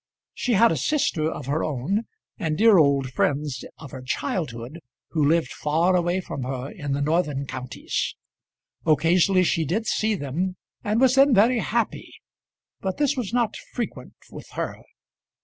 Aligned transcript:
She 0.33 0.53
had 0.53 0.71
a 0.71 0.77
sister 0.77 1.29
of 1.29 1.45
her 1.45 1.63
own, 1.63 2.05
and 2.39 2.57
dear 2.57 2.79
old 2.79 3.11
friends 3.11 3.63
of 3.77 3.91
her 3.91 4.01
childhood, 4.01 4.79
who 5.09 5.23
lived 5.23 5.51
far 5.53 5.95
away 5.95 6.21
from 6.21 6.41
her 6.41 6.71
in 6.71 6.93
the 6.93 7.03
northern 7.03 7.45
counties. 7.45 8.15
Occasionally 8.83 9.43
she 9.43 9.63
did 9.63 9.85
see 9.85 10.15
them, 10.15 10.55
and 10.83 10.99
was 10.99 11.13
then 11.13 11.35
very 11.35 11.59
happy; 11.59 12.15
but 12.79 12.97
this 12.97 13.15
was 13.15 13.31
not 13.31 13.53
frequent 13.75 14.15
with 14.31 14.49
her. 14.53 14.81